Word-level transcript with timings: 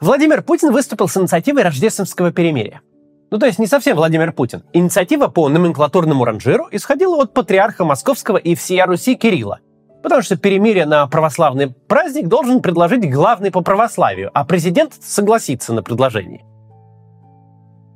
Владимир 0.00 0.42
Путин 0.42 0.72
выступил 0.72 1.08
с 1.08 1.16
инициативой 1.16 1.62
рождественского 1.62 2.30
перемирия. 2.30 2.82
Ну, 3.30 3.38
то 3.38 3.46
есть 3.46 3.58
не 3.58 3.66
совсем 3.66 3.96
Владимир 3.96 4.32
Путин. 4.32 4.62
Инициатива 4.74 5.28
по 5.28 5.48
номенклатурному 5.48 6.24
ранжиру 6.24 6.68
исходила 6.70 7.22
от 7.22 7.32
патриарха 7.32 7.84
Московского 7.84 8.36
и 8.36 8.54
всея 8.54 8.84
Руси 8.86 9.16
Кирилла. 9.16 9.60
Потому 10.02 10.22
что 10.22 10.36
перемирие 10.36 10.84
на 10.84 11.06
православный 11.06 11.68
праздник 11.68 12.28
должен 12.28 12.60
предложить 12.60 13.10
главный 13.10 13.50
по 13.50 13.62
православию, 13.62 14.30
а 14.34 14.44
президент 14.44 14.92
согласится 15.00 15.72
на 15.72 15.82
предложение. 15.82 16.44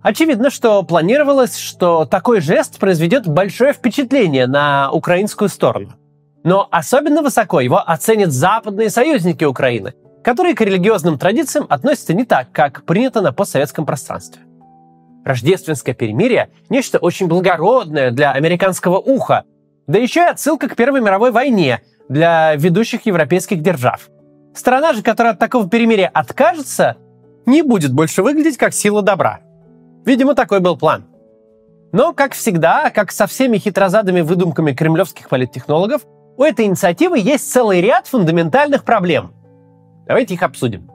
Очевидно, 0.02 0.48
что 0.48 0.82
планировалось, 0.82 1.58
что 1.58 2.06
такой 2.06 2.40
жест 2.40 2.78
произведет 2.78 3.28
большое 3.28 3.74
впечатление 3.74 4.46
на 4.46 4.90
украинскую 4.90 5.50
сторону. 5.50 5.92
Но 6.42 6.66
особенно 6.70 7.20
высоко 7.20 7.60
его 7.60 7.78
оценят 7.78 8.32
западные 8.32 8.88
союзники 8.88 9.44
Украины, 9.44 9.92
которые 10.22 10.54
к 10.54 10.60
религиозным 10.60 11.18
традициям 11.18 11.66
относятся 11.68 12.14
не 12.14 12.24
так, 12.24 12.52
как 12.52 12.84
принято 12.84 13.20
на 13.20 13.32
постсоветском 13.32 13.86
пространстве. 13.86 14.42
Рождественское 15.24 15.94
перемирие– 15.94 16.50
нечто 16.68 16.98
очень 16.98 17.26
благородное 17.26 18.10
для 18.10 18.32
американского 18.32 18.98
уха, 18.98 19.44
да 19.86 19.98
еще 19.98 20.20
и 20.20 20.30
отсылка 20.30 20.68
к 20.68 20.76
Первой 20.76 21.00
мировой 21.00 21.30
войне 21.30 21.82
для 22.08 22.54
ведущих 22.56 23.06
европейских 23.06 23.62
держав. 23.62 24.08
Страна 24.54 24.92
же, 24.94 25.02
которая 25.02 25.34
от 25.34 25.38
такого 25.38 25.68
перемирия 25.68 26.10
откажется, 26.12 26.96
не 27.46 27.62
будет 27.62 27.92
больше 27.92 28.22
выглядеть 28.22 28.56
как 28.56 28.74
сила 28.74 29.02
добра. 29.02 29.40
Видимо, 30.04 30.34
такой 30.34 30.60
был 30.60 30.76
план. 30.76 31.04
Но, 31.92 32.12
как 32.12 32.32
всегда, 32.32 32.90
как 32.90 33.10
со 33.12 33.26
всеми 33.26 33.58
хитрозадыми 33.58 34.20
выдумками 34.20 34.72
кремлевских 34.72 35.28
политтехнологов, 35.28 36.02
у 36.36 36.42
этой 36.42 36.66
инициативы 36.66 37.18
есть 37.18 37.50
целый 37.52 37.80
ряд 37.80 38.06
фундаментальных 38.06 38.84
проблем. 38.84 39.32
Давайте 40.10 40.34
их 40.34 40.42
обсудим. 40.42 40.90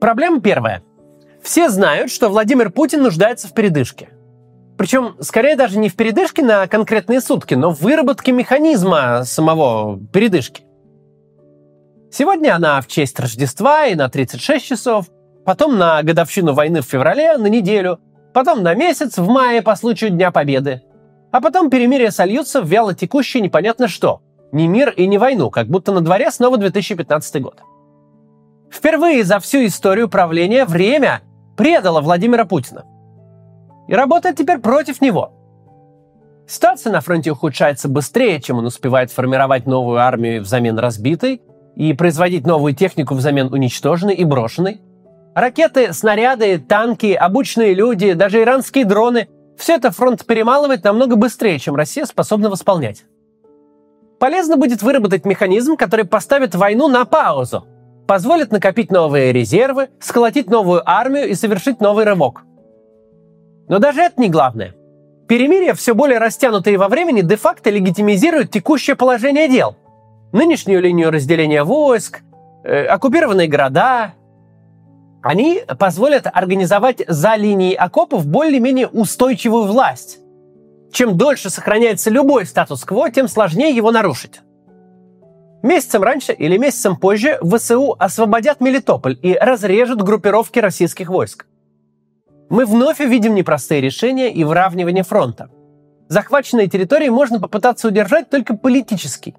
Проблема 0.00 0.40
первая. 0.40 0.84
Все 1.42 1.68
знают, 1.68 2.12
что 2.12 2.28
Владимир 2.28 2.70
Путин 2.70 3.02
нуждается 3.02 3.48
в 3.48 3.52
передышке. 3.52 4.10
Причем, 4.78 5.16
скорее 5.18 5.56
даже 5.56 5.80
не 5.80 5.88
в 5.88 5.96
передышке 5.96 6.44
на 6.44 6.68
конкретные 6.68 7.20
сутки, 7.20 7.54
но 7.54 7.70
в 7.70 7.80
выработке 7.80 8.30
механизма 8.30 9.24
самого 9.24 9.98
передышки. 10.12 10.62
Сегодня 12.12 12.54
она 12.54 12.80
в 12.80 12.86
честь 12.86 13.18
Рождества 13.18 13.86
и 13.86 13.96
на 13.96 14.08
36 14.08 14.64
часов, 14.64 15.06
потом 15.44 15.76
на 15.76 16.00
годовщину 16.04 16.52
войны 16.52 16.82
в 16.82 16.86
феврале 16.86 17.36
на 17.36 17.48
неделю, 17.48 17.98
потом 18.32 18.62
на 18.62 18.76
месяц 18.76 19.18
в 19.18 19.26
мае 19.26 19.60
по 19.60 19.74
случаю 19.74 20.10
Дня 20.10 20.30
Победы. 20.30 20.82
А 21.32 21.40
потом 21.40 21.70
перемирие 21.70 22.10
сольются 22.10 22.60
в 22.60 22.66
вяло 22.66 22.94
текущее 22.94 23.42
непонятно 23.42 23.88
что. 23.88 24.20
Не 24.52 24.66
мир 24.66 24.90
и 24.90 25.06
не 25.06 25.16
войну, 25.16 25.50
как 25.50 25.68
будто 25.68 25.92
на 25.92 26.00
дворе 26.00 26.30
снова 26.30 26.56
2015 26.56 27.40
год. 27.40 27.62
Впервые 28.70 29.22
за 29.24 29.38
всю 29.38 29.64
историю 29.66 30.08
правления 30.08 30.64
время 30.64 31.22
предало 31.56 32.00
Владимира 32.00 32.44
Путина. 32.44 32.84
И 33.86 33.94
работает 33.94 34.36
теперь 34.36 34.58
против 34.58 35.00
него. 35.00 35.32
Ситуация 36.48 36.92
на 36.92 37.00
фронте 37.00 37.30
ухудшается 37.30 37.88
быстрее, 37.88 38.40
чем 38.40 38.58
он 38.58 38.66
успевает 38.66 39.12
формировать 39.12 39.66
новую 39.66 39.98
армию 39.98 40.42
взамен 40.42 40.78
разбитой 40.78 41.42
и 41.76 41.92
производить 41.92 42.44
новую 42.44 42.74
технику 42.74 43.14
взамен 43.14 43.52
уничтоженной 43.52 44.14
и 44.14 44.24
брошенной. 44.24 44.80
Ракеты, 45.36 45.92
снаряды, 45.92 46.58
танки, 46.58 47.12
обученные 47.12 47.72
люди, 47.74 48.14
даже 48.14 48.42
иранские 48.42 48.84
дроны– 48.84 49.28
все 49.60 49.76
это 49.76 49.90
фронт 49.90 50.24
перемалывает 50.26 50.82
намного 50.84 51.16
быстрее, 51.16 51.58
чем 51.58 51.76
Россия 51.76 52.04
способна 52.06 52.50
восполнять. 52.50 53.04
Полезно 54.18 54.56
будет 54.56 54.82
выработать 54.82 55.24
механизм, 55.24 55.76
который 55.76 56.04
поставит 56.04 56.54
войну 56.54 56.88
на 56.88 57.04
паузу– 57.04 57.66
позволит 58.10 58.50
накопить 58.50 58.90
новые 58.90 59.32
резервы, 59.32 59.88
сколотить 60.00 60.50
новую 60.50 60.82
армию 60.84 61.28
и 61.28 61.34
совершить 61.36 61.80
новый 61.80 62.04
рывок. 62.04 62.42
Но 63.68 63.78
даже 63.78 64.00
это 64.00 64.20
не 64.20 64.28
главное. 64.28 64.74
Перемирие, 65.28 65.74
все 65.74 65.94
более 65.94 66.18
растянутые 66.18 66.76
во 66.76 66.88
времени, 66.88 67.20
де-факто 67.20 67.70
легитимизирует 67.70 68.50
текущее 68.50 68.96
положение 68.96 69.48
дел. 69.48 69.76
Нынешнюю 70.32 70.82
линию 70.82 71.12
разделения 71.12 71.62
войск, 71.62 72.22
э, 72.64 72.84
оккупированные 72.86 73.46
города. 73.46 74.14
Они 75.22 75.62
позволят 75.78 76.26
организовать 76.32 77.02
за 77.06 77.36
линией 77.36 77.74
окопов 77.74 78.26
более-менее 78.26 78.88
устойчивую 78.88 79.64
власть. 79.64 80.18
Чем 80.92 81.16
дольше 81.16 81.50
сохраняется 81.50 82.10
любой 82.10 82.46
статус-кво, 82.46 83.10
тем 83.10 83.28
сложнее 83.28 83.74
его 83.74 83.92
нарушить. 83.92 84.40
Месяцем 85.62 86.02
раньше 86.02 86.32
или 86.32 86.56
месяцем 86.56 86.96
позже 86.96 87.38
ВСУ 87.42 87.94
освободят 87.98 88.60
Мелитополь 88.60 89.18
и 89.20 89.34
разрежут 89.34 90.00
группировки 90.00 90.58
российских 90.58 91.10
войск. 91.10 91.46
Мы 92.48 92.64
вновь 92.64 93.00
увидим 93.00 93.34
непростые 93.34 93.82
решения 93.82 94.32
и 94.32 94.42
выравнивание 94.42 95.04
фронта. 95.04 95.50
Захваченные 96.08 96.66
территории 96.66 97.10
можно 97.10 97.38
попытаться 97.38 97.88
удержать 97.88 98.30
только 98.30 98.56
политически. 98.56 99.36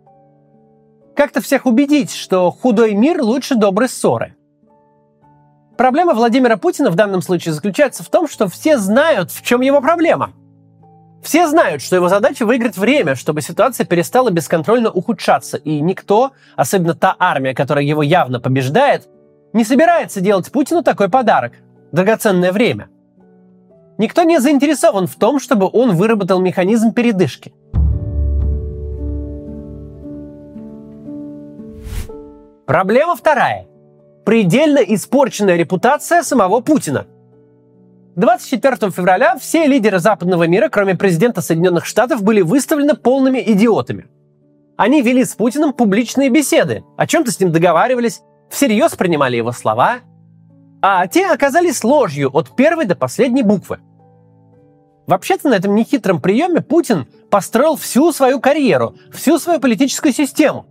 Как-то 1.16 1.42
всех 1.42 1.66
убедить, 1.66 2.13
что 2.13 2.52
худой 2.52 2.94
мир 2.94 3.22
лучше 3.22 3.56
доброй 3.56 3.90
ссоры. 3.90 4.36
Проблема 5.81 6.14
Владимира 6.14 6.58
Путина 6.58 6.92
в 6.92 6.96
данном 6.96 7.24
случае 7.24 7.56
заключается 7.56 8.03
в 8.03 8.09
том, 8.09 8.28
что 8.28 8.47
все 8.47 8.78
знают, 8.78 9.31
в 9.31 9.42
чем 9.42 9.62
его 9.62 9.81
проблема– 9.81 10.31
все 11.24 11.47
знают, 11.47 11.81
что 11.81 11.96
его 11.96 12.08
задача 12.08 12.46
выиграть 12.46 12.78
время, 12.78 13.16
чтобы 13.16 13.42
ситуация 13.42 13.84
перестала 13.88 14.30
бесконтрольно 14.30 14.92
ухудшаться, 14.92 15.58
и 15.58 15.81
никто, 15.81 16.34
особенно 16.56 16.94
та 16.94 17.16
армия, 17.18 17.56
которая 17.56 17.84
его 17.84 18.03
явно 18.03 18.40
побеждает, 18.40 19.08
не 19.53 19.64
собирается 19.64 20.22
делать 20.22 20.52
Путину 20.52 20.84
такой 20.84 21.09
подарок– 21.09 21.53
драгоценное 21.92 22.52
время. 22.52 22.90
Никто 23.98 24.22
не 24.22 24.40
заинтересован 24.40 25.08
в 25.08 25.16
том, 25.16 25.40
чтобы 25.40 25.68
он 25.74 25.96
выработал 25.96 26.40
механизм 26.40 26.94
передышки. 26.94 27.56
Проблема 32.68 33.16
вторая. 33.16 33.70
Предельно 34.31 34.78
испорченная 34.78 35.58
репутация 35.58 36.24
самого 36.24 36.62
Путина– 36.62 37.06
24 38.16 38.90
февраля 38.90 39.36
все 39.38 39.68
лидеры 39.68 40.00
западного 40.00 40.47
мира, 40.47 40.69
кроме 40.69 40.96
президента 40.96 41.42
Соединенных 41.42 41.84
Штатов, 41.84 42.24
были 42.24 42.40
выставлены 42.40 42.94
полными 42.94 43.44
идиотами. 43.46 44.08
Они 44.78 45.02
вели 45.02 45.25
с 45.25 45.36
Путиным 45.36 45.74
публичные 45.74 46.30
беседы, 46.30 46.86
о 46.96 47.08
чем-то 47.08 47.30
с 47.30 47.42
ним 47.42 47.52
договаривались, 47.52 48.22
всерьез 48.50 48.96
принимали 48.96 49.36
его 49.36 49.52
слова, 49.52 49.97
а 50.81 51.06
те 51.08 51.28
оказались 51.28 51.84
ложью 51.84 52.30
от 52.31 52.56
первой 52.56 52.86
до 52.86 52.96
последней 52.96 53.44
буквы. 53.44 53.80
Вообще-то 55.08 55.50
на 55.50 55.56
этом 55.56 55.75
нехитром 55.75 56.22
приеме 56.22 56.62
Путин 56.62 57.06
построил 57.30 57.75
всю 57.75 58.13
свою 58.13 58.40
карьеру, 58.40 58.96
всю 59.12 59.40
свою 59.40 59.59
политическую 59.59 60.13
систему. 60.13 60.68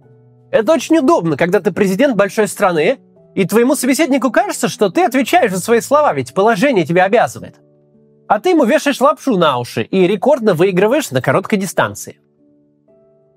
Это 0.51 0.73
очень 0.73 0.97
удобно, 0.97 1.37
когда 1.37 1.61
ты 1.61 1.73
президент 1.73 2.17
большой 2.17 2.49
страны, 2.49 3.01
и 3.35 3.45
твоему 3.47 3.75
собеседнику 3.75 4.31
кажется, 4.31 4.69
что 4.69 4.91
ты 4.91 5.05
отвечаешь 5.05 5.53
за 5.53 5.61
свои 5.61 5.81
слова, 5.81 6.13
ведь 6.13 6.35
положение 6.35 6.85
тебя 6.85 7.05
обязывает. 7.05 7.57
А 8.29 8.41
ты 8.41 8.51
ему 8.51 8.65
вешаешь 8.65 9.01
лапшу 9.01 9.37
на 9.37 9.59
уши 9.59 9.83
и 9.83 10.07
рекордно 10.07 10.55
выигрываешь 10.55 11.11
на 11.11 11.23
короткой 11.23 11.59
дистанции. 11.59 12.21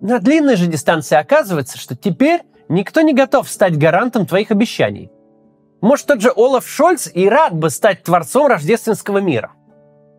На 0.02 0.20
длинной 0.20 0.56
же 0.56 0.68
дистанции 0.68 1.16
оказывается, 1.16 1.78
что 1.78 1.96
теперь 1.96 2.42
никто 2.70 3.02
не 3.02 3.14
готов 3.14 3.50
стать 3.50 3.78
гарантом 3.78 4.26
твоих 4.26 4.52
обещаний. 4.52 5.12
Может, 5.82 6.08
тот 6.08 6.22
же 6.22 6.32
Олаф 6.36 6.68
Шольц 6.68 7.10
и 7.14 7.28
рад 7.28 7.54
бы 7.54 7.70
стать 7.70 8.04
творцом 8.04 8.48
рождественского 8.48 9.20
мира. 9.20 9.52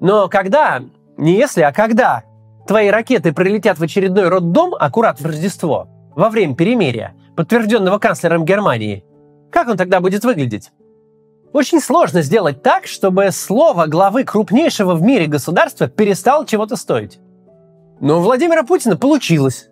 Но 0.00 0.28
когда, 0.28 0.82
не 1.16 1.36
если, 1.36 1.62
а 1.62 1.72
когда 1.72 2.24
твои 2.66 2.88
ракеты 2.88 3.32
прилетят 3.32 3.78
в 3.78 3.82
очередной 3.82 4.28
роддом 4.28 4.74
аккурат 4.74 5.20
в 5.20 5.26
Рождество, 5.26 5.88
во 6.14 6.30
время 6.30 6.54
перемирия, 6.54 7.14
подтвержденного 7.36 7.98
канцлером 7.98 8.44
Германии, 8.44 9.04
как 9.54 9.68
он 9.68 9.76
тогда 9.76 10.00
будет 10.00 10.24
выглядеть? 10.24 10.72
Очень 11.52 11.80
сложно 11.80 12.22
сделать 12.22 12.60
так, 12.64 12.88
чтобы 12.88 13.30
слово 13.30 13.86
главы 13.86 14.24
крупнейшего 14.24 14.96
в 14.96 15.02
мире 15.02 15.26
государства 15.28 15.86
перестало 15.86 16.44
чего-то 16.44 16.74
стоить. 16.74 17.20
Но 18.00 18.18
у 18.18 18.20
Владимира 18.20 18.64
Путина 18.64 18.96
получилось. 18.96 19.68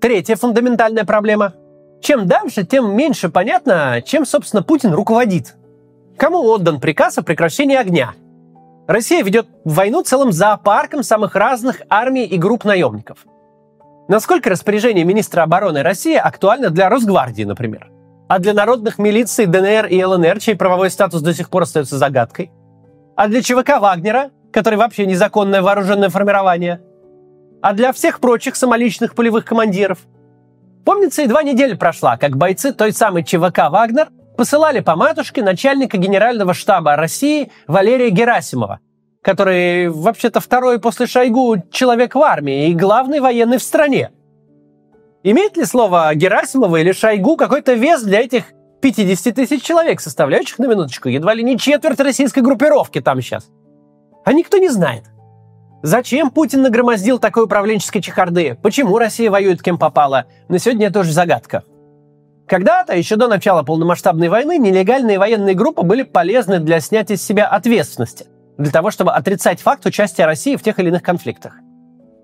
Третья 0.00 0.36
фундаментальная 0.36 1.04
проблема. 1.04 1.52
Чем 2.00 2.26
дальше, 2.26 2.64
тем 2.64 2.96
меньше 2.96 3.28
понятно, 3.28 4.00
чем, 4.06 4.24
собственно, 4.24 4.62
Путин 4.62 4.94
руководит. 4.94 5.54
Кому 6.16 6.38
отдан 6.44 6.80
приказ 6.80 7.18
о 7.18 7.22
прекращении 7.22 7.76
огня? 7.76 8.14
Россия 8.86 9.22
ведет 9.22 9.48
войну 9.66 10.02
целым 10.02 10.32
зоопарком 10.32 11.02
самых 11.02 11.36
разных 11.36 11.82
армий 11.90 12.24
и 12.24 12.38
групп 12.38 12.64
наемников– 12.64 13.18
Насколько 14.08 14.48
распоряжение 14.48 15.04
министра 15.04 15.42
обороны 15.42 15.82
России 15.82 16.16
актуально 16.16 16.70
для 16.70 16.88
Росгвардии, 16.88 17.42
например? 17.42 17.90
А 18.26 18.38
для 18.38 18.54
народных 18.54 18.98
милиций 18.98 19.44
ДНР 19.44 19.86
и 19.86 20.02
ЛНР, 20.02 20.40
чей 20.40 20.56
правовой 20.56 20.88
статус 20.90 21.20
до 21.20 21.34
сих 21.34 21.50
пор 21.50 21.64
остается 21.64 21.98
загадкой? 21.98 22.50
А 23.16 23.28
для 23.28 23.42
ЧВК 23.42 23.80
Вагнера, 23.80 24.30
который 24.50 24.76
вообще 24.78 25.04
незаконное 25.04 25.60
вооруженное 25.60 26.08
формирование, 26.08 26.80
а 27.60 27.74
для 27.74 27.92
всех 27.92 28.20
прочих 28.20 28.56
самоличных 28.56 29.14
полевых 29.14 29.44
командиров. 29.44 29.98
Помнится, 30.86 31.20
едва 31.20 31.42
неделя 31.42 31.76
прошла, 31.76 32.16
как 32.16 32.34
бойцы 32.34 32.72
той 32.72 32.92
самой 32.92 33.24
ЧВК 33.24 33.68
«Вагнер» 33.68 34.08
посылали 34.38 34.80
по 34.80 34.96
матушке 34.96 35.42
начальника 35.42 35.98
генерального 35.98 36.54
штаба 36.54 36.96
России 36.96 37.50
Валерия 37.66 38.08
Герасимова, 38.08 38.80
который, 39.22 39.88
вообще-то, 39.88 40.40
второй 40.40 40.80
после 40.80 41.06
Шойгу 41.06 41.56
человек 41.70 42.14
в 42.14 42.22
армии 42.22 42.68
и 42.68 42.74
главный 42.74 43.20
военный 43.20 43.58
в 43.58 43.62
стране. 43.62 44.10
Имеет 45.22 45.56
ли 45.56 45.64
слово 45.64 46.14
Герасимова 46.14 46.76
или 46.76 46.92
Шойгу 46.92 47.36
какой-то 47.36 47.74
вес 47.74 48.02
для 48.02 48.20
этих 48.20 48.44
50 48.80 49.34
тысяч 49.34 49.62
человек, 49.62 50.00
составляющих 50.00 50.58
на 50.58 50.66
минуточку 50.66 51.08
едва 51.08 51.34
ли 51.34 51.42
не 51.42 51.58
четверть 51.58 52.00
российской 52.00 52.40
группировки 52.40 53.00
там 53.00 53.20
сейчас? 53.20 53.50
А 54.24 54.32
никто 54.32 54.58
не 54.58 54.68
знает. 54.68 55.04
Зачем 55.82 56.30
Путин 56.30 56.62
нагромоздил 56.62 57.18
такой 57.18 57.44
управленческой 57.44 58.02
чехарды? 58.02 58.58
Почему 58.62 58.98
Россия 58.98 59.30
воюет 59.30 59.62
кем 59.62 59.78
попало? 59.78 60.26
На 60.48 60.58
сегодня 60.58 60.86
это 60.86 61.00
тоже 61.00 61.12
загадка. 61.12 61.64
Когда-то, 62.48 62.96
еще 62.96 63.16
до 63.16 63.28
начала 63.28 63.62
полномасштабной 63.62 64.28
войны, 64.28 64.58
нелегальные 64.58 65.18
военные 65.18 65.54
группы 65.54 65.82
были 65.82 66.02
полезны 66.02 66.60
для 66.60 66.80
снятия 66.80 67.16
с 67.16 67.22
себя 67.22 67.46
ответственности, 67.46 68.26
для 68.58 68.70
того, 68.70 68.90
чтобы 68.90 69.12
отрицать 69.12 69.60
факт 69.60 69.86
участия 69.86 70.26
России 70.26 70.56
в 70.56 70.62
тех 70.62 70.78
или 70.78 70.88
иных 70.88 71.02
конфликтах. 71.02 71.54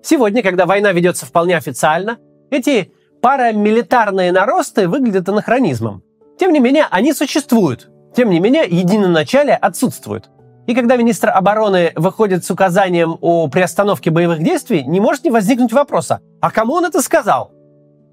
Сегодня, 0.03 0.43
когда 0.43 0.65
война 0.65 0.91
ведется 0.91 1.25
вполне 1.25 1.57
официально, 1.57 2.17
эти 2.51 2.91
парамилитарные 3.21 4.31
наросты 4.31 4.87
выглядят 4.87 5.27
анахронизмом. 5.29 6.03
Тем 6.37 6.51
не 6.51 6.59
менее, 6.59 6.85
они 6.91 7.13
существуют. 7.13 7.89
Тем 8.15 8.29
не 8.29 8.39
менее, 8.39 8.65
единоначалие 8.69 9.55
отсутствует. 9.55 10.29
И 10.67 10.75
когда 10.75 10.95
министр 10.95 11.29
обороны 11.29 11.91
выходит 11.95 12.43
с 12.43 12.51
указанием 12.51 13.17
о 13.21 13.47
приостановке 13.47 14.11
боевых 14.11 14.43
действий, 14.43 14.83
не 14.83 14.99
может 14.99 15.23
не 15.23 15.31
возникнуть 15.31 15.73
вопроса, 15.73 16.21
а 16.41 16.51
кому 16.51 16.73
он 16.73 16.85
это 16.85 17.01
сказал? 17.01 17.51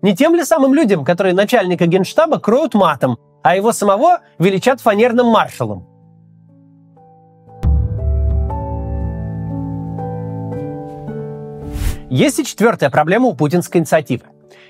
Не 0.02 0.14
тем 0.14 0.34
ли 0.34 0.44
самым 0.44 0.74
людям, 0.74 1.04
которые 1.04 1.34
начальника 1.34 1.86
генштаба 1.86 2.38
кроют 2.40 2.74
матом, 2.74 3.18
а 3.42 3.56
его 3.56 3.72
самого 3.72 4.20
величат 4.38 4.80
фанерным 4.80 5.26
маршалом? 5.26 5.91
Есть 12.12 12.38
и 12.38 12.44
четвертая 12.44 12.90
проблема 12.90 13.28
у 13.28 13.34
путинской 13.34 13.80
инициативы. 13.80 14.24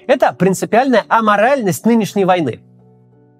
Это 0.07 0.33
принципиальная 0.33 1.05
аморальность 1.09 1.85
нынешней 1.85 2.25
войны. 2.25 2.61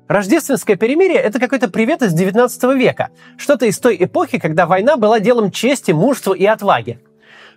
Рождественское 0.09 0.75
перемирие– 0.75 1.19
это 1.21 1.39
какой-то 1.39 1.69
привет 1.71 2.03
из 2.03 2.13
19 2.13 2.65
века, 2.77 3.11
что-то 3.37 3.67
из 3.67 3.79
той 3.79 3.97
эпохи, 4.01 4.41
когда 4.41 4.67
война 4.67 4.97
была 4.97 5.21
делом 5.21 5.53
чести, 5.53 5.93
мужества 5.93 6.35
и 6.35 6.45
отваги. 6.45 6.99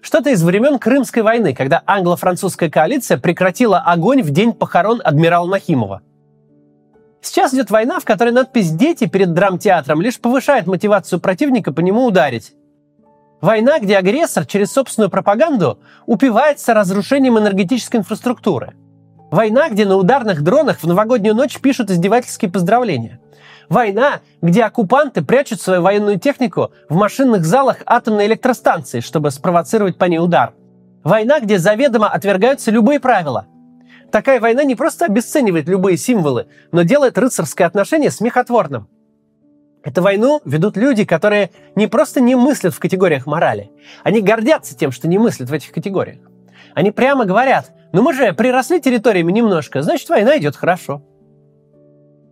Что-то 0.02 0.30
из 0.30 0.44
времен 0.44 0.78
Крымской 0.78 1.24
войны, 1.24 1.56
когда 1.56 1.82
англо-французская 1.88 2.70
коалиция 2.70 3.18
прекратила 3.18 3.80
огонь 3.80 4.22
в 4.22 4.30
день 4.30 4.54
похорон 4.54 5.02
адмирала 5.04 5.50
Нахимова. 5.50 6.04
Сейчас 7.22 7.56
идет 7.56 7.72
война, 7.72 8.00
в 8.00 8.06
которой 8.06 8.30
надпись 8.32 8.70
«Дети» 8.70 9.08
перед 9.08 9.34
драмтеатром 9.34 10.00
лишь 10.00 10.20
повышает 10.20 10.68
мотивацию 10.68 11.20
противника 11.20 11.74
по 11.74 11.80
нему 11.80 12.06
ударить. 12.06 12.54
Война, 13.42 13.80
где 13.80 13.98
агрессор 13.98 14.46
через 14.46 14.72
собственную 14.72 15.10
пропаганду 15.10 15.80
упивается 16.06 16.74
разрушением 16.74 17.38
энергетической 17.38 17.98
инфраструктуры. 17.98 18.74
Война, 19.32 19.70
где 19.70 19.86
на 19.86 19.98
ударных 19.98 20.42
дронах 20.42 20.80
в 20.80 20.88
новогоднюю 20.88 21.36
ночь 21.36 21.60
пишут 21.60 21.90
издевательские 21.90 22.50
поздравления. 22.50 23.20
Война, 23.68 24.22
где 24.42 24.64
оккупанты 24.64 25.24
прячут 25.24 25.60
свою 25.60 25.82
военную 25.82 26.20
технику 26.20 26.72
в 26.88 26.96
машинных 26.96 27.46
залах 27.46 27.78
атомной 27.86 28.28
электростанции, 28.28 29.00
чтобы 29.00 29.32
спровоцировать 29.32 29.98
по 29.98 30.06
ней 30.06 30.20
удар. 30.20 30.54
Война, 31.04 31.40
где 31.40 31.60
заведомо 31.60 32.08
отвергаются 32.08 32.72
любые 32.72 33.00
правила. 33.00 33.48
Такая 34.12 34.40
война 34.40 34.64
не 34.64 34.76
просто 34.76 35.06
обесценивает 35.06 35.68
любые 35.68 35.98
символы, 35.98 36.48
но 36.72 36.84
делает 36.84 37.18
рыцарское 37.18 37.68
отношение 37.68 38.12
смехотворным. 38.12 38.88
Эту 39.86 40.02
войну 40.02 40.42
ведут 40.46 40.78
люди, 40.78 41.06
которые 41.06 41.52
не 41.76 41.86
просто 41.86 42.20
не 42.20 42.36
мыслят 42.36 42.74
в 42.74 42.80
категориях 42.80 43.28
морали, 43.28 43.70
они 44.04 44.20
гордятся 44.20 44.76
тем, 44.76 44.92
что 44.92 45.08
не 45.08 45.20
мыслят 45.20 45.52
в 45.52 45.54
этих 45.54 45.72
категориях. 45.72 46.18
Они 46.74 46.90
прямо 46.90 47.26
говорят, 47.26 47.72
ну 47.94 48.02
мы 48.02 48.14
же 48.14 48.34
приросли 48.34 48.82
территориями 48.82 49.32
немножко, 49.32 49.84
значит 49.84 50.10
война 50.10 50.40
идет 50.40 50.56
хорошо. 50.56 51.04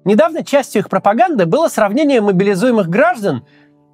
Недавно 0.03 0.43
частью 0.43 0.81
их 0.81 0.89
пропаганды 0.89 1.45
было 1.45 1.67
сравнение 1.67 2.21
мобилизуемых 2.21 2.89
граждан 2.89 3.45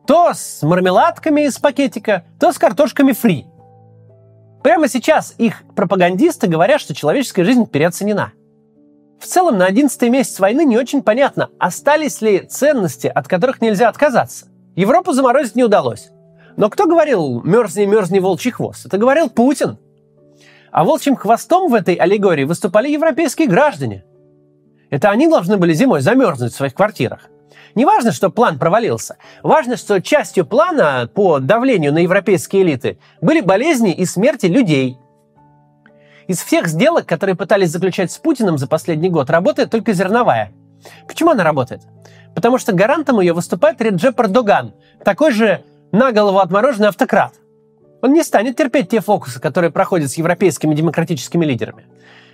то 0.08 0.32
с 0.34 0.64
мармеладками 0.64 1.42
из 1.42 1.60
пакетика, 1.60 2.24
то 2.40 2.54
с 2.54 2.58
картошками 2.58 3.12
фри. 3.12 3.46
Прямо 4.64 4.88
сейчас 4.88 5.36
их 5.38 5.64
пропагандисты 5.76 6.48
говорят, 6.48 6.80
что 6.80 6.96
человеческая 6.96 7.44
жизнь 7.44 7.68
переоценена. 7.68 8.32
В 9.20 9.26
целом, 9.26 9.58
на 9.58 9.66
11 9.66 10.02
месяц 10.10 10.40
войны 10.40 10.64
не 10.64 10.78
очень 10.78 11.04
понятно, 11.04 11.50
остались 11.60 12.22
ли 12.22 12.40
ценности, 12.40 13.08
от 13.08 13.28
которых 13.28 13.62
нельзя 13.62 13.90
отказаться. 13.90 14.48
Европу 14.76 15.12
заморозить 15.12 15.56
не 15.56 15.64
удалось. 15.64 16.10
Но 16.56 16.70
кто 16.70 16.88
говорил 16.88 17.42
«мерзни, 17.44 17.86
мерзни, 17.86 18.20
волчий 18.20 18.52
хвост»? 18.52 18.86
Это 18.86 18.98
говорил 18.98 19.30
Путин. 19.30 19.78
А 20.72 20.84
волчьим 20.84 21.16
хвостом 21.16 21.70
в 21.70 21.74
этой 21.74 21.96
аллегории 21.96 22.46
выступали 22.46 22.90
европейские 22.90 23.48
граждане. 23.48 24.06
Это 24.90 25.10
они 25.10 25.28
должны 25.28 25.58
были 25.58 25.74
зимой 25.74 26.02
замерзнуть 26.02 26.54
в 26.54 26.56
своих 26.56 26.74
квартирах. 26.74 27.30
Не 27.76 27.86
важно, 27.86 28.12
что 28.12 28.30
план 28.30 28.58
провалился. 28.58 29.18
Важно, 29.44 29.78
что 29.78 30.02
частью 30.02 30.46
плана 30.46 31.10
по 31.14 31.40
давлению 31.40 31.94
на 31.94 32.00
европейские 32.00 32.64
элиты 32.64 33.00
были 33.22 33.42
болезни 33.42 33.94
и 33.94 34.06
смерти 34.06 34.48
людей. 34.48 34.98
Из 36.30 36.44
всех 36.44 36.68
сделок, 36.68 37.08
которые 37.08 37.36
пытались 37.36 37.72
заключать 37.72 38.12
с 38.12 38.20
Путиным 38.20 38.60
за 38.60 38.68
последний 38.68 39.10
год, 39.10 39.32
работает 39.32 39.72
только 39.72 39.94
зерновая. 39.94 40.52
Почему 41.08 41.32
она 41.32 41.44
работает? 41.44 41.82
Потому 42.36 42.60
что 42.60 42.72
гарантом 42.72 43.20
ее 43.20 43.34
выступает 43.34 43.82
Реджеп 43.82 44.20
Эрдоган, 44.20 44.74
такой 45.04 45.32
же 45.32 45.64
на 45.92 46.12
голову 46.12 46.38
отмороженный 46.38 46.90
автократ. 46.90 47.34
Он 48.04 48.14
не 48.14 48.22
станет 48.22 48.56
терпеть 48.56 48.90
те 48.90 49.00
фокусы, 49.00 49.42
которые 49.42 49.72
проходят 49.72 50.12
с 50.12 50.20
европейскими 50.20 50.76
демократическими 50.76 51.46
лидерами. 51.46 51.86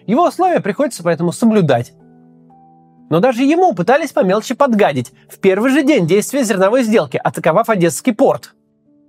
Его 0.05 0.27
условия 0.27 0.59
приходится 0.59 1.01
поэтому 1.01 1.31
соблюдать. 1.31 1.93
Но 3.09 3.21
даже 3.21 3.43
ему 3.43 3.73
пытались 3.73 4.11
по 4.11 4.25
мелочи 4.25 4.55
подгадить 4.55 5.13
в 5.29 5.39
первый 5.39 5.71
же 5.71 5.83
день 5.83 6.05
действия 6.05 6.43
зерновой 6.43 6.83
сделки, 6.83 7.15
атаковав 7.23 7.69
Одесский 7.69 8.13
порт. 8.13 8.55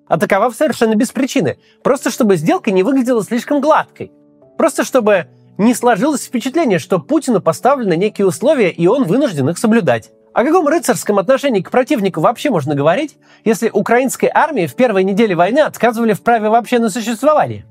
Атаковав 0.07 0.55
совершенно 0.55 0.95
без 0.95 1.11
причины, 1.11 1.59
просто 1.83 2.13
чтобы 2.13 2.37
сделка 2.37 2.71
не 2.71 2.85
выглядела 2.85 3.25
слишком 3.25 3.61
гладкой. 3.61 4.13
Просто 4.57 4.85
чтобы 4.85 5.27
не 5.59 5.75
сложилось 5.75 6.25
впечатление, 6.25 6.79
что 6.79 6.99
Путину 6.99 7.41
поставлены 7.41 7.97
некие 7.97 8.27
условия, 8.27 8.71
и 8.71 8.87
он 8.87 9.05
вынужден 9.05 9.49
их 9.49 9.59
соблюдать. 9.59 10.11
О 10.35 10.45
каком 10.45 10.69
рыцарском 10.69 11.19
отношении 11.19 11.63
к 11.63 11.71
противнику 11.71 12.21
вообще 12.21 12.51
можно 12.51 12.75
говорить, 12.75 13.17
если 13.45 13.71
украинской 13.71 14.31
армии 14.33 14.67
в 14.67 14.75
первой 14.75 15.03
неделе 15.03 15.35
войны 15.35 15.61
отказывали 15.61 16.13
в 16.13 16.23
праве 16.23 16.51
вообще 16.51 16.79
на 16.79 16.91
существование? 16.91 17.65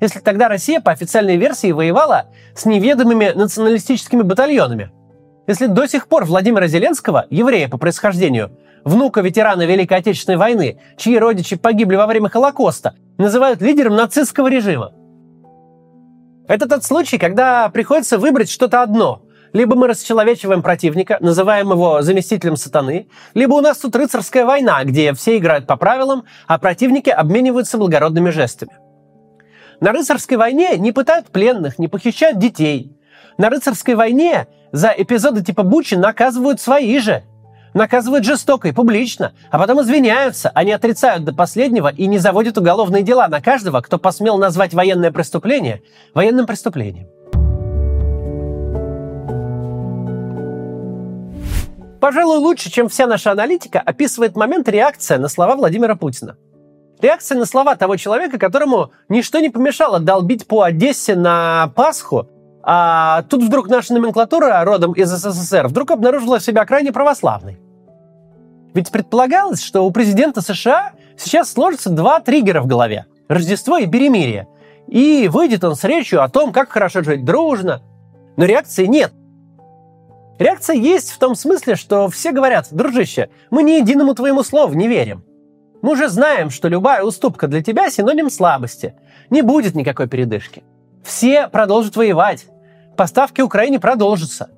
Если 0.00 0.20
тогда 0.20 0.48
Россия 0.48 0.80
по 0.80 0.92
официальной 0.92 1.36
версии 1.36 1.72
воевала 1.72 2.26
с 2.54 2.64
неведомыми 2.64 3.32
националистическими 3.34 4.22
батальонами– 4.22 4.90
если 5.46 5.66
до 5.66 5.88
сих 5.88 6.06
пор 6.06 6.24
Владимира 6.24 6.68
Зеленского, 6.68 7.26
еврея 7.28 7.68
по 7.68 7.76
происхождению, 7.76 8.52
внука 8.84 9.20
ветерана 9.22 9.66
Великой 9.66 9.98
Отечественной 9.98 10.38
войны, 10.38 10.78
чьи 10.96 11.18
родичи 11.18 11.56
погибли 11.56 11.96
во 11.96 12.06
время 12.06 12.28
Холокоста, 12.28 12.94
называют 13.18 13.60
лидером 13.60 13.96
нацистского 13.96 14.48
режима. 14.48 14.92
Это 16.52 16.68
тот 16.68 16.84
случай, 16.84 17.16
когда 17.16 17.70
приходится 17.70 18.18
выбрать 18.18 18.50
что-то 18.50 18.82
одно. 18.82 19.22
Либо 19.54 19.74
мы 19.74 19.86
расчеловечиваем 19.88 20.60
противника, 20.60 21.16
называем 21.18 21.70
его 21.70 22.02
заместителем 22.02 22.56
сатаны, 22.56 23.08
либо 23.32 23.54
у 23.54 23.62
нас 23.62 23.78
тут 23.78 23.96
рыцарская 23.96 24.44
война, 24.44 24.84
где 24.84 25.14
все 25.14 25.38
играют 25.38 25.66
по 25.66 25.78
правилам, 25.78 26.24
а 26.46 26.58
противники 26.58 27.08
обмениваются 27.08 27.78
благородными 27.78 28.28
жестами. 28.28 28.72
На 29.80 29.92
рыцарской 29.92 30.36
войне 30.36 30.76
не 30.76 30.92
пытают 30.92 31.28
пленных, 31.28 31.78
не 31.78 31.88
похищают 31.88 32.38
детей. 32.38 32.94
На 33.38 33.48
рыцарской 33.48 33.94
войне 33.94 34.46
за 34.72 34.88
эпизоды 34.94 35.42
типа 35.42 35.62
Бучи 35.62 35.94
наказывают 35.94 36.60
свои 36.60 36.98
же. 36.98 37.22
Наказывают 37.74 38.24
жестоко 38.24 38.68
и 38.68 38.72
публично, 38.72 39.32
а 39.50 39.58
потом 39.58 39.80
извиняются. 39.80 40.50
Они 40.50 40.72
отрицают 40.72 41.24
до 41.24 41.34
последнего 41.34 41.88
и 41.88 42.06
не 42.06 42.18
заводят 42.18 42.58
уголовные 42.58 43.02
дела 43.02 43.28
на 43.28 43.40
каждого, 43.40 43.80
кто 43.80 43.98
посмел 43.98 44.36
назвать 44.38 44.74
военное 44.74 45.10
преступление 45.10 45.82
военным 46.14 46.46
преступлением. 46.46 47.08
Пожалуй, 52.00 52.38
лучше, 52.38 52.70
чем 52.70 52.88
вся 52.88 53.06
наша 53.06 53.30
аналитика, 53.30 53.80
описывает 53.80 54.34
момент 54.36 54.68
реакция 54.68 55.18
на 55.18 55.28
слова 55.28 55.54
Владимира 55.54 55.94
Путина. 55.94 56.36
Реакция 57.00 57.38
на 57.38 57.46
слова 57.46 57.74
того 57.76 57.96
человека, 57.96 58.38
которому 58.38 58.90
ничто 59.08 59.38
не 59.38 59.50
помешало 59.50 59.98
долбить 59.98 60.46
по 60.46 60.62
Одессе 60.62 61.14
на 61.14 61.72
Пасху 61.74 62.28
а 62.62 63.22
тут 63.22 63.42
вдруг 63.42 63.68
наша 63.68 63.92
номенклатура 63.94 64.62
родом 64.64 64.92
из 64.92 65.10
СССР 65.10 65.68
вдруг 65.68 65.90
обнаружила 65.90 66.40
себя 66.40 66.64
крайне 66.64 66.92
православной. 66.92 67.58
Ведь 68.74 68.90
предполагалось, 68.90 69.62
что 69.62 69.84
у 69.84 69.90
президента 69.90 70.40
США 70.40 70.92
сейчас 71.16 71.52
сложится 71.52 71.90
два 71.90 72.20
триггера 72.20 72.62
в 72.62 72.66
голове. 72.66 73.06
Рождество 73.28 73.78
и 73.78 73.86
перемирие. 73.86 74.48
И 74.86 75.28
выйдет 75.32 75.64
он 75.64 75.74
с 75.74 75.84
речью 75.84 76.22
о 76.22 76.28
том, 76.28 76.52
как 76.52 76.70
хорошо 76.70 77.02
жить 77.02 77.24
дружно. 77.24 77.82
Но 78.36 78.44
реакции 78.44 78.86
нет. 78.86 79.12
Реакция 80.38 80.76
есть 80.76 81.10
в 81.12 81.18
том 81.18 81.34
смысле, 81.34 81.76
что 81.76 82.08
все 82.08 82.32
говорят, 82.32 82.68
дружище, 82.70 83.28
мы 83.50 83.62
ни 83.62 83.72
единому 83.72 84.14
твоему 84.14 84.42
слову 84.42 84.74
не 84.74 84.88
верим. 84.88 85.24
Мы 85.82 85.92
уже 85.92 86.08
знаем, 86.08 86.50
что 86.50 86.68
любая 86.68 87.02
уступка 87.02 87.48
для 87.48 87.62
тебя 87.62 87.90
синоним 87.90 88.30
слабости. 88.30 88.94
Не 89.30 89.42
будет 89.42 89.74
никакой 89.74 90.08
передышки. 90.08 90.62
Все 91.02 91.48
продолжат 91.48 91.96
воевать. 91.96 92.46
Поставки 92.96 93.40
Украине 93.40 93.80
продолжатся. 93.80 94.50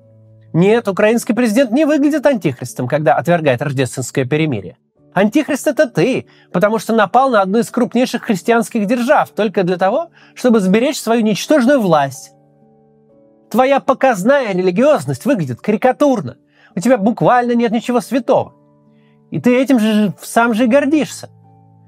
Нет, 0.53 0.87
украинский 0.87 1.35
президент 1.35 1.71
не 1.71 1.85
выглядит 1.85 2.25
антихристом, 2.25 2.87
когда 2.87 3.15
отвергает 3.15 3.61
рождественское 3.61 4.25
перемирие. 4.25 4.77
Антихрист 5.13 5.67
это 5.67 5.89
ты, 5.89 6.27
потому 6.51 6.77
что 6.77 6.93
напал 6.93 7.29
на 7.29 7.41
одну 7.41 7.59
из 7.59 7.69
крупнейших 7.69 8.23
христианских 8.23 8.85
держав 8.85 9.29
только 9.29 9.63
для 9.63 9.77
того, 9.77 10.09
чтобы 10.33 10.59
сберечь 10.59 10.99
свою 10.99 11.21
ничтожную 11.21 11.79
власть. 11.79 12.31
Твоя 13.49 13.79
показная 13.79 14.53
религиозность 14.53 15.25
выглядит 15.25 15.61
карикатурно. 15.61 16.37
У 16.75 16.81
тебя 16.81 16.97
буквально 16.97 17.53
нет 17.53 17.71
ничего 17.71 18.01
святого. 18.01 18.53
И 19.31 19.39
ты 19.39 19.57
этим 19.57 19.79
же 19.79 20.13
сам 20.21 20.53
же 20.53 20.65
и 20.65 20.67
гордишься. 20.67 21.29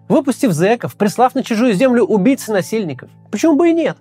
Выпустив 0.07 0.53
зэков, 0.53 0.95
прислав 0.95 1.35
на 1.35 1.43
чужую 1.43 1.73
землю 1.73 2.05
убийц 2.05 2.47
и 2.47 2.53
насильников. 2.53 3.09
Почему 3.29 3.57
бы 3.57 3.69
и 3.69 3.73
нет? 3.73 3.97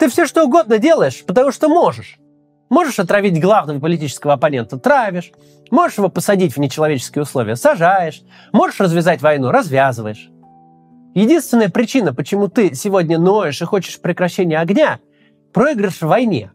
Ты 0.00 0.08
все 0.08 0.24
что 0.24 0.44
угодно 0.44 0.78
делаешь, 0.78 1.22
потому 1.26 1.52
что 1.52 1.68
можешь. 1.68 2.18
Можешь 2.70 2.98
отравить 2.98 3.38
главного 3.38 3.80
политического 3.80 4.32
оппонента– 4.32 4.78
травишь. 4.78 5.30
Можешь 5.70 5.98
его 5.98 6.08
посадить 6.08 6.56
в 6.56 6.58
нечеловеческие 6.58 7.22
условия– 7.24 7.54
сажаешь. 7.56 8.22
Можешь 8.50 8.80
развязать 8.80 9.20
войну– 9.20 9.50
развязываешь. 9.52 10.30
Единственная 11.14 11.68
причина, 11.68 12.14
почему 12.14 12.48
ты 12.48 12.74
сегодня 12.74 13.18
ноешь 13.18 13.60
и 13.60 13.66
хочешь 13.66 14.00
прекращения 14.00 14.58
огня– 14.58 15.00
проигрыш 15.52 16.00
в 16.00 16.06
войне. 16.06 16.52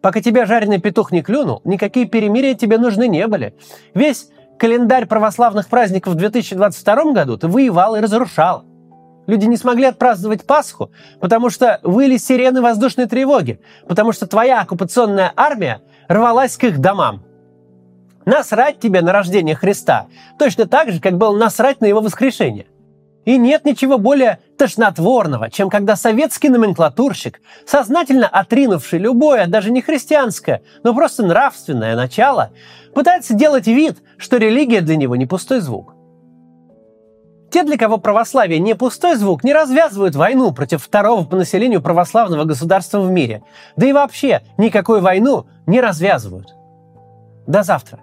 Пока 0.00 0.20
тебя 0.20 0.46
жареный 0.46 0.80
петух 0.80 1.10
не 1.10 1.22
клюнул, 1.22 1.62
никакие 1.64 2.06
перемирия 2.06 2.54
тебе 2.54 2.78
нужны 2.78 3.08
не 3.08 3.26
были. 3.26 3.56
Весь 3.94 4.28
календарь 4.56 5.06
православных 5.06 5.66
праздников 5.66 6.12
в 6.12 6.16
2022 6.16 7.12
году 7.12 7.38
ты 7.38 7.48
воевал 7.48 7.96
и 7.96 8.00
разрушал. 8.00 8.64
Люди 9.26 9.46
не 9.46 9.56
смогли 9.56 9.86
отпраздновать 9.86 10.44
Пасху, 10.44 10.90
потому 11.20 11.50
что 11.50 11.80
выли 11.82 12.16
сирены 12.16 12.60
воздушной 12.60 13.06
тревоги, 13.06 13.60
потому 13.88 14.12
что 14.12 14.26
твоя 14.26 14.60
оккупационная 14.60 15.32
армия 15.34 15.80
рвалась 16.08 16.56
к 16.56 16.64
их 16.64 16.78
домам. 16.78 17.24
Насрать 18.26 18.80
тебе 18.80 19.02
на 19.02 19.12
рождение 19.12 19.54
Христа, 19.54 20.06
точно 20.38 20.66
так 20.66 20.90
же, 20.90 21.00
как 21.00 21.16
было 21.16 21.36
насрать 21.36 21.80
на 21.80 21.86
его 21.86 22.00
воскрешение. 22.00 22.66
И 23.24 23.38
нет 23.38 23.64
ничего 23.64 23.96
более 23.96 24.38
тошнотворного, 24.58 25.50
чем 25.50 25.70
когда 25.70 25.96
советский 25.96 26.50
номенклатурщик, 26.50 27.40
сознательно 27.66 28.28
отринувший 28.28 28.98
любое, 28.98 29.46
даже 29.46 29.70
не 29.70 29.80
христианское, 29.80 30.62
но 30.82 30.94
просто 30.94 31.24
нравственное 31.24 31.96
начало, 31.96 32.50
пытается 32.94 33.32
делать 33.34 33.66
вид, 33.66 33.98
что 34.18 34.36
религия 34.36 34.82
для 34.82 34.96
него 34.96 35.16
не 35.16 35.24
пустой 35.24 35.60
звук. 35.60 35.93
Те, 37.54 37.62
для 37.62 37.78
кого 37.78 37.98
православие 37.98 38.58
не 38.58 38.74
пустой 38.74 39.14
звук, 39.14 39.44
не 39.44 39.52
развязывают 39.52 40.16
войну 40.16 40.50
против 40.52 40.82
второго 40.82 41.22
по 41.22 41.36
населению 41.36 41.80
православного 41.80 42.42
государства 42.42 42.98
в 42.98 43.08
мире. 43.08 43.44
Да 43.76 43.86
и 43.86 43.92
вообще 43.92 44.42
никакую 44.58 45.00
войну 45.00 45.46
не 45.64 45.80
развязывают. 45.80 46.52
До 47.46 47.62
завтра. 47.62 48.00